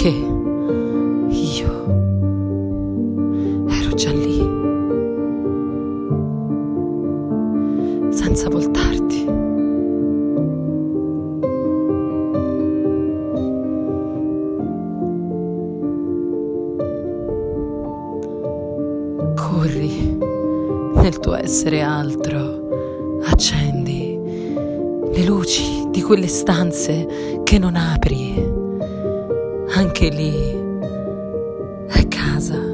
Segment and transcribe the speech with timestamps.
[0.00, 0.16] perché
[1.28, 1.68] io
[3.68, 4.38] ero già lì,
[8.10, 9.26] senza voltarti.
[19.34, 20.18] Corri
[20.94, 24.18] nel tuo essere altro, accendi
[25.12, 28.49] le luci di quelle stanze che non apri
[29.72, 30.58] anche lì
[31.88, 32.69] è casa.